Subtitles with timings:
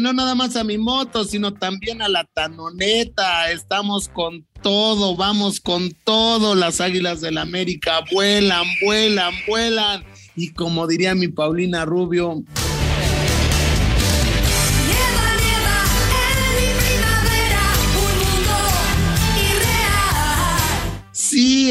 [0.00, 3.50] no nada más a mi moto, sino también a la tanoneta.
[3.50, 6.54] Estamos con todo, vamos con todo.
[6.54, 10.04] Las águilas del América vuelan, vuelan, vuelan.
[10.34, 12.42] Y como diría mi Paulina Rubio,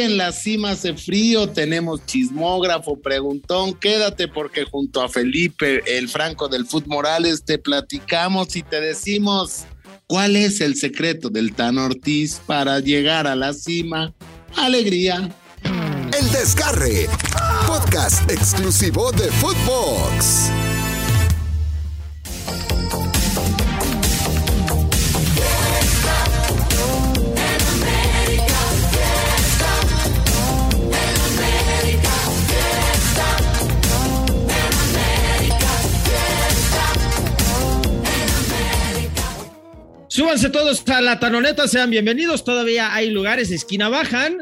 [0.06, 6.48] en la cima hace frío, tenemos chismógrafo, preguntón, quédate porque junto a Felipe, el Franco
[6.48, 9.66] del Fut Morales, te platicamos y te decimos
[10.08, 14.14] cuál es el secreto del Tan Ortiz para llegar a la cima.
[14.56, 15.30] Alegría.
[16.18, 17.08] El Desgarre,
[17.68, 20.52] podcast exclusivo de Footbox.
[40.16, 42.46] Súbanse todos a la tanoneta, sean bienvenidos.
[42.46, 44.38] Todavía hay lugares, esquina bajan.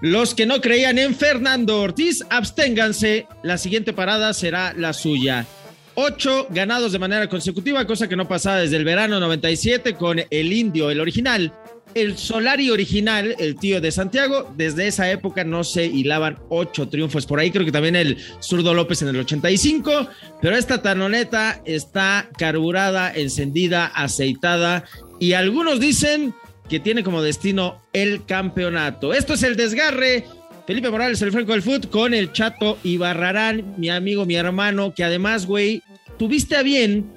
[0.00, 3.28] Los que no creían en Fernando Ortiz, absténganse.
[3.44, 5.46] La siguiente parada será la suya.
[5.94, 10.52] Ocho ganados de manera consecutiva, cosa que no pasaba desde el verano 97 con el
[10.52, 11.54] indio, el original,
[11.94, 17.26] el Solari original, el tío de Santiago, desde esa época no se hilaban ocho triunfos
[17.26, 17.50] por ahí.
[17.50, 20.08] Creo que también el zurdo López en el 85.
[20.40, 24.84] Pero esta tanoneta está carburada, encendida, aceitada.
[25.18, 26.34] Y algunos dicen
[26.68, 29.12] que tiene como destino el campeonato.
[29.12, 30.24] Esto es el desgarre.
[30.66, 35.02] Felipe Morales, el Franco del Foot, con el Chato Ibarrarán, mi amigo, mi hermano, que
[35.02, 35.82] además, güey,
[36.16, 37.10] tuviste a bien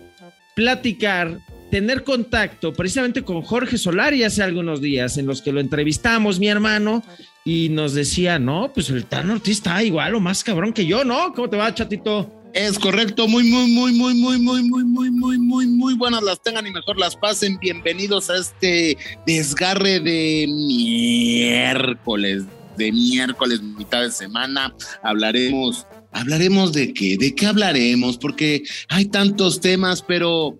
[0.55, 1.39] platicar
[1.73, 6.47] tener contacto precisamente con Jorge Solari hace algunos días, en los que lo entrevistamos, mi
[6.47, 7.01] hermano,
[7.43, 11.03] y nos decía, no, pues el Tan Ortiz está igual o más cabrón que yo,
[11.03, 11.33] ¿no?
[11.33, 12.31] ¿Cómo te va, chatito?
[12.53, 16.39] Es correcto, muy, muy, muy, muy, muy, muy, muy, muy, muy, muy, muy buenas las
[16.43, 17.57] tengan y mejor las pasen.
[17.57, 18.95] Bienvenidos a este
[19.25, 22.43] desgarre de miércoles,
[22.77, 24.75] de miércoles, mitad de semana.
[25.01, 30.59] Hablaremos, hablaremos de qué, de qué hablaremos, porque hay tantos temas, pero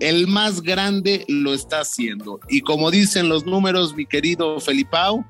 [0.00, 2.40] el más grande lo está haciendo.
[2.48, 5.24] Y como dicen los números, mi querido Felipao,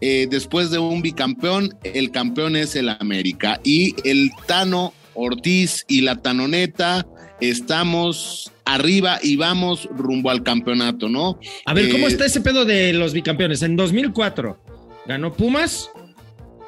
[0.00, 3.60] eh, después de un bicampeón, el campeón es el América.
[3.62, 7.06] Y el Tano Ortiz y la Tanoneta
[7.40, 11.38] estamos arriba y vamos rumbo al campeonato, ¿no?
[11.66, 13.62] A ver, ¿cómo eh, está ese pedo de los bicampeones?
[13.62, 14.58] En 2004
[15.06, 15.90] ganó Pumas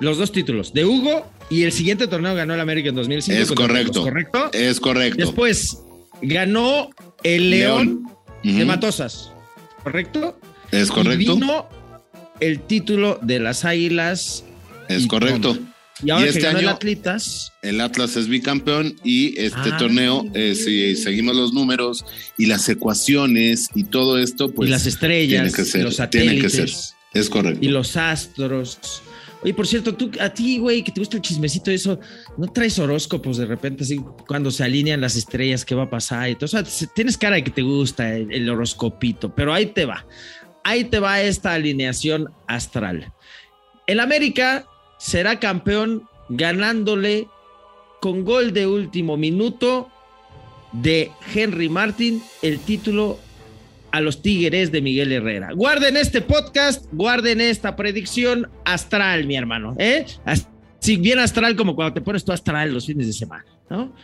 [0.00, 3.42] los dos títulos de Hugo y el siguiente torneo ganó el América en 2005.
[3.42, 4.03] Es correcto.
[4.03, 4.50] ¿Correcto?
[4.53, 5.19] Es correcto.
[5.19, 5.84] Después
[6.22, 6.91] ganó
[7.22, 8.10] el León,
[8.42, 9.30] de Matosas,
[9.82, 10.38] ¿correcto?
[10.70, 11.12] Es correcto.
[11.12, 11.69] Y vino
[12.41, 14.44] el título de las Águilas.
[14.88, 15.58] Es correcto.
[16.03, 17.53] Y ahora este año el Atlas.
[17.62, 19.76] El Atlas es bicampeón y este ah.
[19.78, 22.04] torneo, eh, si seguimos los números
[22.36, 24.69] y las ecuaciones y todo esto, pues.
[24.69, 26.53] Y las estrellas, tiene que ser, los satélites.
[26.53, 26.94] Tiene que ser.
[27.14, 27.64] Es correcto.
[27.64, 29.03] Y los astros.
[29.44, 32.00] Oye, por cierto, tú, a ti, güey, que te gusta el chismecito eso,
[32.38, 36.31] ¿no traes horóscopos de repente así cuando se alinean las estrellas, qué va a pasar
[36.31, 36.47] y todo?
[36.47, 40.06] O sea, tienes cara de que te gusta el, horoscopito, pero ahí te va.
[40.65, 43.12] Ahí te va esta alineación astral.
[43.87, 44.66] El América
[44.99, 47.28] será campeón ganándole
[48.00, 49.91] con gol de último minuto
[50.72, 53.19] de Henry Martin el título
[53.94, 55.53] a los Tigres de Miguel Herrera.
[55.54, 60.04] Guarden este podcast, guarden esta predicción astral, mi hermano, ¿eh?
[60.24, 63.45] Así bien astral como cuando te pones tú astral los fines de semana.
[63.71, 63.95] ¿No?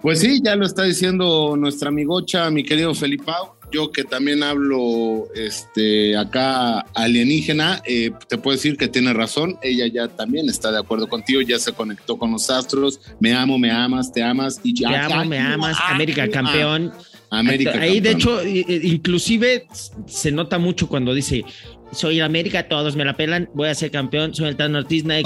[0.00, 3.58] Pues sí, ya lo está diciendo nuestra amigocha, mi querido Felipao.
[3.70, 9.58] Yo que también hablo este, acá alienígena, eh, te puedo decir que tiene razón.
[9.62, 13.00] Ella ya también está de acuerdo contigo, ya se conectó con los astros.
[13.20, 14.60] Me amo, me amas, te amas.
[14.62, 16.92] Y ya, te amo, me amas, América campeón.
[17.32, 17.72] América.
[17.80, 19.66] Ahí, de hecho, inclusive
[20.06, 21.44] se nota mucho cuando dice,
[21.92, 25.24] soy América, todos me la pelan, voy a ser campeón, soy el Tano Ortiz, nadie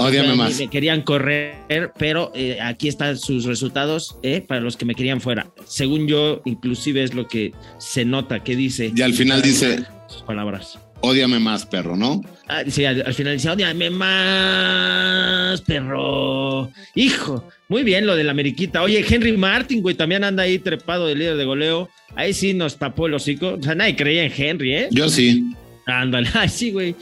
[0.57, 5.19] me querían correr, pero eh, aquí están sus resultados eh, para los que me querían
[5.19, 5.51] fuera.
[5.65, 8.91] Según yo, inclusive es lo que se nota que dice.
[8.95, 9.83] Y al final dice...
[10.25, 10.79] palabras.
[11.01, 12.21] Ódiame más, perro, ¿no?
[12.47, 16.71] Ah, sí, al, final dice, ódiame más, perro.
[16.95, 18.81] Hijo, muy bien lo de la Ameriquita.
[18.81, 21.89] Oye, Henry Martin, güey, también anda ahí trepado de líder de goleo.
[22.15, 23.57] Ahí sí nos tapó el hocico.
[23.59, 24.87] O sea, nadie creía en Henry, ¿eh?
[24.91, 25.51] Yo sí.
[25.85, 26.95] Ándale, ay, sí, güey.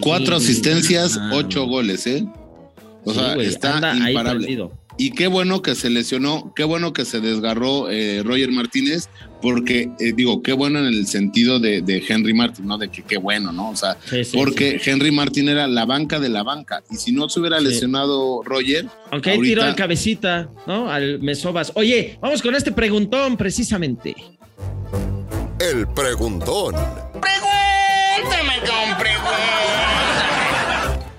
[0.00, 2.24] Cuatro asistencias, ocho goles, ¿eh?
[3.04, 4.70] O sea, está imparable.
[5.00, 9.08] Y qué bueno que se lesionó, qué bueno que se desgarró eh, Roger Martínez,
[9.40, 12.76] porque eh, digo, qué bueno en el sentido de, Henry Martin, ¿no?
[12.76, 13.70] De que qué bueno, ¿no?
[13.70, 13.96] O sea,
[14.34, 16.82] porque Henry Martin era la banca de la banca.
[16.90, 18.88] Y si no se hubiera lesionado Roger.
[19.10, 20.90] Aunque ahí tiró al cabecita, ¿no?
[20.90, 21.72] Al Mesobas.
[21.76, 24.14] Oye, vamos con este preguntón precisamente.
[25.58, 26.74] El preguntón.
[27.22, 29.06] Pregúntame con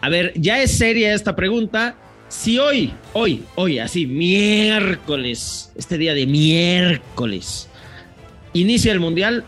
[0.02, 1.96] A ver, ya es seria esta pregunta
[2.32, 7.68] si hoy, hoy, hoy, así, miércoles, este día de miércoles,
[8.54, 9.44] inicia el Mundial,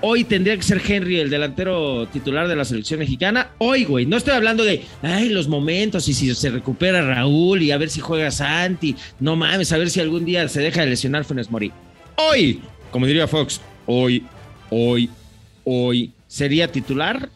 [0.00, 3.52] hoy tendría que ser Henry el delantero titular de la selección mexicana.
[3.58, 7.70] Hoy, güey, no estoy hablando de, ay, los momentos y si se recupera Raúl y
[7.70, 8.96] a ver si juega Santi.
[9.20, 11.72] No mames, a ver si algún día se deja de lesionar Funes Mori.
[12.16, 14.24] Hoy, como diría Fox, hoy,
[14.70, 15.08] hoy,
[15.62, 17.28] hoy, ¿sería titular?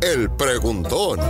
[0.00, 1.20] El preguntón.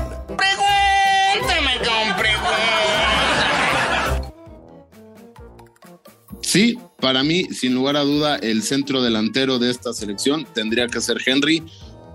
[6.58, 11.00] Sí, para mí, sin lugar a duda, el centro delantero de esta selección tendría que
[11.00, 11.62] ser Henry,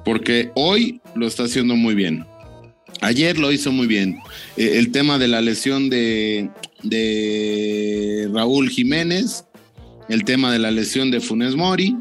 [0.04, 2.26] porque hoy lo está haciendo muy bien.
[3.00, 4.18] Ayer lo hizo muy bien.
[4.58, 6.50] Eh, el tema de la lesión de,
[6.82, 9.46] de, Raúl Jiménez,
[10.10, 11.96] el tema de la lesión de Funes Mori,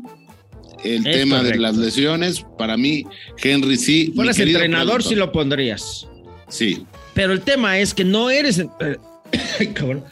[0.82, 3.04] el tema de las lesiones, para mí,
[3.40, 4.12] Henry sí.
[4.16, 6.08] Fueras entrenador, sí lo pondrías.
[6.48, 6.84] Sí.
[7.14, 8.58] Pero el tema es que no eres.
[8.58, 8.98] Eh,
[9.74, 10.02] cabrón.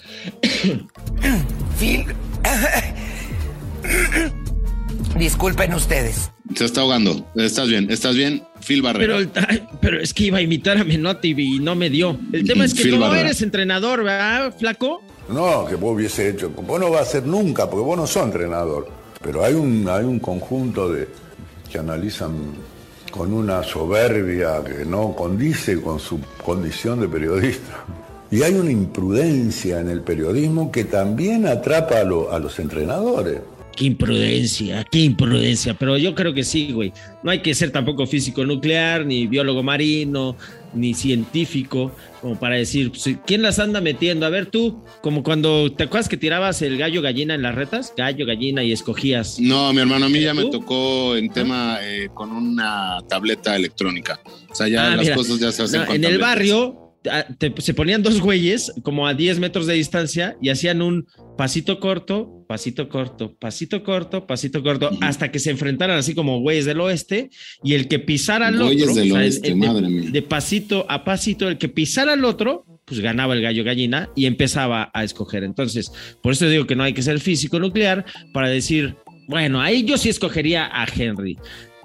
[1.81, 2.05] Phil.
[5.19, 6.31] Disculpen ustedes.
[6.55, 7.27] Se está ahogando.
[7.35, 8.45] Estás bien, estás bien.
[8.61, 9.17] Phil Barrera.
[9.33, 12.19] Pero, pero es que iba a imitar a Menotti y no me dio.
[12.35, 15.03] El tema es que no eres entrenador, ¿verdad, flaco?
[15.31, 16.51] No, que vos hubiese hecho.
[16.51, 18.91] Vos no vas a ser nunca, porque vos no sos entrenador.
[19.23, 21.09] Pero hay un, hay un conjunto de
[21.71, 22.57] que analizan
[23.11, 27.87] con una soberbia que no condice con su condición de periodista.
[28.31, 33.41] Y hay una imprudencia en el periodismo que también atrapa a, a los entrenadores.
[33.77, 35.75] Qué imprudencia, qué imprudencia.
[35.75, 36.93] Pero yo creo que sí, güey.
[37.23, 40.37] No hay que ser tampoco físico nuclear, ni biólogo marino,
[40.75, 44.27] ni científico, como para decir, pues, ¿quién las anda metiendo?
[44.27, 47.93] A ver tú, como cuando te acuerdas que tirabas el gallo gallina en las retas,
[47.97, 49.39] gallo gallina y escogías.
[49.41, 54.21] No, mi hermano, a mí ya me tocó en tema eh, con una tableta electrónica.
[54.51, 56.90] O sea, ya ah, las cosas ya se hacen En el barrio
[57.59, 61.07] se ponían dos güeyes como a 10 metros de distancia y hacían un
[61.39, 66.67] pasito corto, pasito corto, pasito corto, pasito corto, hasta que se enfrentaran así como güeyes
[66.67, 67.31] del oeste
[67.65, 72.67] y el que pisara al otro, de, pasito a pasito, el que pisara al otro,
[72.85, 75.45] pues ganaba el gallo gallina y empezaba a escoger.
[75.45, 75.93] Entonces,
[76.23, 78.05] por eso digo que no hay que ser físico nuclear
[78.35, 81.39] para decir, bueno, ahí yo sí escogería a Henry.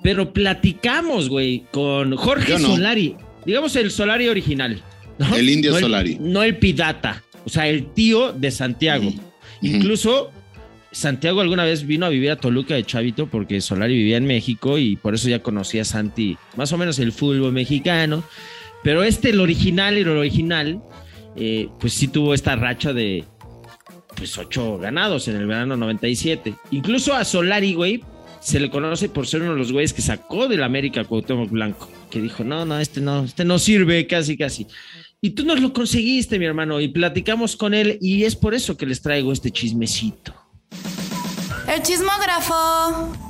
[0.04, 3.16] Pero platicamos, güey, con Jorge Solari,
[3.46, 4.84] digamos el Solari original.
[5.36, 6.18] El Indio Solari.
[6.20, 9.12] no el Pidata, o sea, el tío de Santiago.
[9.62, 10.32] Incluso
[10.92, 14.78] Santiago alguna vez vino a vivir a Toluca de Chavito porque Solari vivía en México
[14.78, 18.24] y por eso ya conocía a Santi, más o menos el fútbol mexicano.
[18.84, 20.81] Pero este, el original, el original,
[21.36, 23.26] eh, pues sí tuvo esta racha de
[24.16, 26.54] pues ocho ganados en el verano 97.
[26.72, 28.02] Incluso a Solari, güey,
[28.40, 31.90] se le conoce por ser uno de los güeyes que sacó del América Cuauhtémoc Blanco,
[32.22, 34.68] dijo, no, no, este no, este no sirve, casi, casi.
[35.22, 38.78] Y tú nos lo conseguiste, mi hermano, y platicamos con él y es por eso
[38.78, 40.34] que les traigo este chismecito.
[41.68, 43.25] El chismógrafo.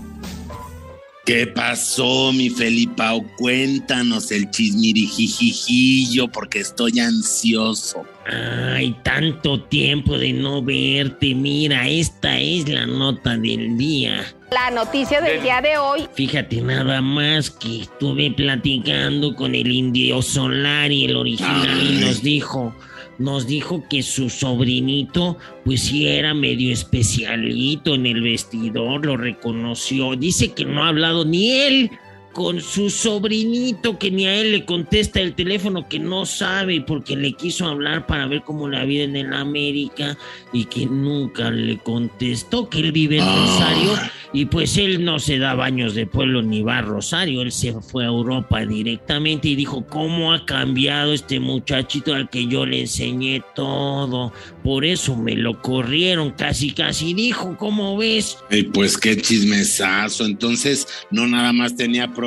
[1.25, 3.25] ¿Qué pasó, mi Felipao?
[3.37, 8.05] Cuéntanos el chismirijijijillo porque estoy ansioso.
[8.27, 11.33] Ay, tanto tiempo de no verte.
[11.33, 14.23] Mira, esta es la nota del día.
[14.51, 16.07] La noticia del día de hoy.
[16.13, 22.75] Fíjate nada más que estuve platicando con el indio Solari, el original, y nos dijo,
[23.17, 30.15] nos dijo que su sobrinito, pues sí era medio especialito en el vestidor, lo reconoció.
[30.15, 31.91] Dice que no ha hablado ni él
[32.35, 37.15] con su sobrinito que ni a él le contesta el teléfono que no sabe porque
[37.15, 40.17] le quiso hablar para ver cómo la vida en el América
[40.51, 43.35] y que nunca le contestó que él vive en ah.
[43.37, 43.91] Rosario
[44.33, 47.71] y pues él no se da baños de pueblo ni va a Rosario, él se
[47.71, 52.81] fue a Europa directamente y dijo cómo ha cambiado este muchachito al que yo le
[52.81, 58.37] enseñé todo, por eso me lo corrieron casi casi dijo, ¿cómo ves?
[58.51, 62.24] Y pues qué chismesazo, entonces no nada más tenía problemas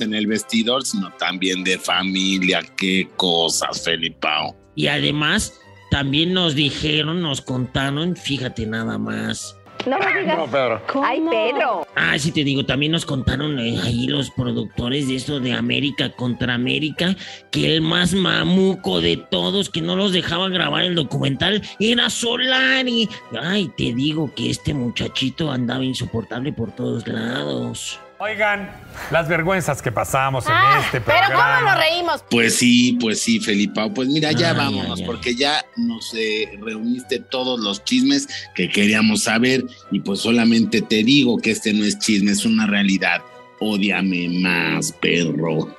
[0.00, 2.60] en el vestidor, sino también de familia.
[2.76, 4.56] Qué cosas, Felipao.
[4.74, 5.58] Y además,
[5.90, 10.36] también nos dijeron, nos contaron, fíjate nada más, No me digas.
[10.36, 10.82] No, Pedro.
[11.02, 11.86] Ay, Pedro.
[11.94, 16.10] Ah, sí te digo, también nos contaron eh, ahí los productores de esto de América
[16.10, 17.14] contra América,
[17.50, 23.08] que el más mamuco de todos, que no los dejaba grabar el documental, era Solari.
[23.40, 28.00] Ay, te digo que este muchachito andaba insoportable por todos lados.
[28.18, 28.70] Oigan,
[29.10, 31.56] las vergüenzas que pasamos en Ah, este pero programa.
[31.58, 32.24] ¿cómo nos reímos?
[32.30, 33.92] Pues sí, pues sí, Felipao.
[33.92, 35.06] Pues mira, ya Ay, vámonos, ay, ay.
[35.06, 39.64] porque ya nos eh, reuniste todos los chismes que queríamos saber.
[39.90, 43.20] Y pues solamente te digo que este no es chisme, es una realidad.
[43.60, 45.76] Ódiame más, perro.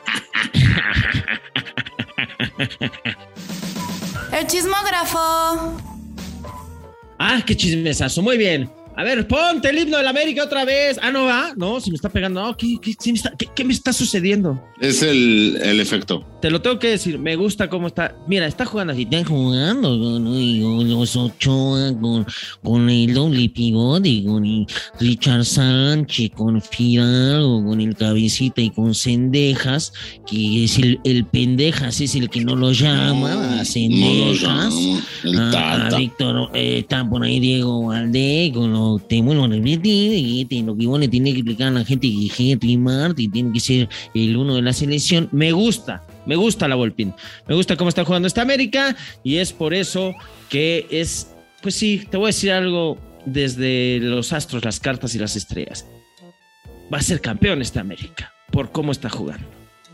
[4.31, 5.17] El chismógrafo.
[7.17, 8.21] Ah, qué chismesazo.
[8.21, 8.69] Muy bien.
[8.97, 10.97] A ver, ponte el himno del América otra vez.
[11.03, 11.53] Ah, no va.
[11.55, 12.41] No, se me está pegando.
[12.41, 14.61] No, ¿qué, qué- qué me, está, qué- qué me está sucediendo?
[14.81, 16.25] Es el, el efecto.
[16.41, 17.17] Te lo tengo que decir.
[17.17, 18.15] Me gusta cómo está.
[18.27, 19.03] Mira, está jugando así.
[19.03, 22.25] Están jugando con, los Ochoa, con,
[22.63, 24.67] con el doble pivote, con el
[24.99, 29.93] Richard Sánchez, con Fidalgo, con el Cabecita y con Cendejas,
[30.29, 34.73] que es el, el Pendejas, es el que no lo llama, a No lo Cendejas.
[35.35, 35.97] a, a.
[35.97, 40.77] Víctor, eh, está por ahí Diego Valdés, con lo te vuelvo a repetir, y lo
[40.77, 43.89] que vos le tenés que explicar a la gente que Henry Martin tiene que ser
[44.13, 45.29] el uno de la selección.
[45.31, 46.03] Me gusta.
[46.27, 47.13] Me gusta la Volpín.
[47.47, 48.95] Me gusta cómo está jugando esta América.
[49.23, 50.13] Y es por eso
[50.49, 51.29] que es.
[51.63, 55.87] Pues sí, te voy a decir algo desde los astros, las cartas y las estrellas.
[56.93, 58.31] Va a ser campeón esta América.
[58.51, 59.47] Por cómo está jugando.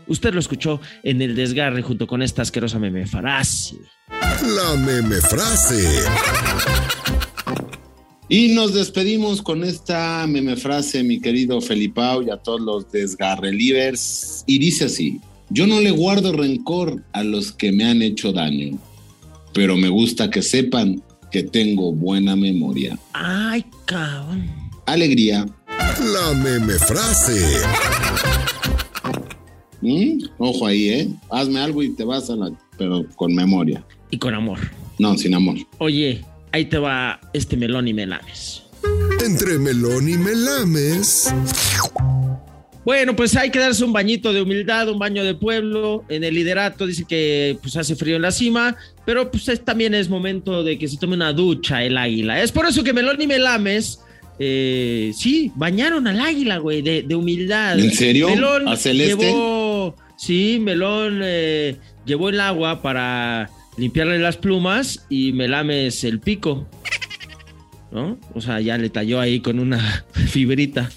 [0.06, 3.78] Usted lo escuchó en el desgarre junto con esta asquerosa meme falacia.
[4.10, 6.04] La meme frase.
[8.28, 14.44] Y nos despedimos con esta meme frase, mi querido Felipao, y a todos los desgarrelivers.
[14.46, 15.20] Y dice así:
[15.54, 18.76] Yo no le guardo rencor a los que me han hecho daño,
[19.52, 22.98] pero me gusta que sepan que tengo buena memoria.
[23.12, 24.50] Ay, cabrón.
[24.84, 25.46] Alegría.
[25.68, 27.40] La meme frase.
[29.80, 30.24] ¿Mm?
[30.38, 31.08] Ojo ahí, ¿eh?
[31.30, 32.50] Hazme algo y te vas a la.
[32.76, 33.86] Pero con memoria.
[34.10, 34.58] Y con amor.
[34.98, 35.56] No, sin amor.
[35.78, 38.64] Oye, ahí te va este melón y melames.
[39.24, 41.32] Entre melón y melames.
[42.84, 46.04] Bueno, pues hay que darse un bañito de humildad, un baño de pueblo.
[46.10, 48.76] En el liderato dice que pues hace frío en la cima,
[49.06, 52.42] pero pues es- también es momento de que se tome una ducha el águila.
[52.42, 54.00] Es por eso que Melón y Melames,
[54.38, 57.78] eh, sí, bañaron al águila, güey, de, de humildad.
[57.78, 58.28] ¿En serio?
[58.28, 59.16] Melón ¿A Celeste?
[59.16, 63.48] llevó, sí, Melón eh, llevó el agua para
[63.78, 66.68] limpiarle las plumas y Melames el pico.
[67.92, 68.18] ¿No?
[68.34, 70.90] O sea, ya le talló ahí con una fibrita.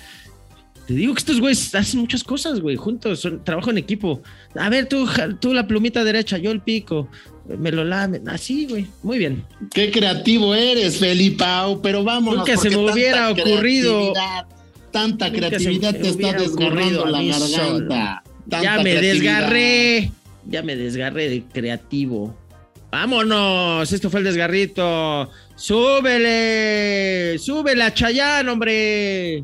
[0.88, 4.22] Te digo que estos güeyes hacen muchas cosas, güey, juntos, son trabajo en equipo.
[4.56, 5.06] A ver, tú,
[5.42, 7.10] tú la plumita derecha, yo el pico,
[7.46, 9.44] me lo lame, así, güey, muy bien.
[9.74, 12.48] Qué creativo eres, Felipao, pero vámonos.
[12.48, 14.14] Nunca se me hubiera ocurrido.
[14.14, 14.48] creatividad,
[14.92, 18.24] Tanta creatividad te está desgarrando la garganta.
[18.46, 20.12] ya me desgarré,
[20.46, 22.34] ya me desgarré de creativo.
[22.90, 25.30] Vámonos, esto fue el desgarrito.
[25.58, 29.44] Súbele, súbele a Chayán, hombre.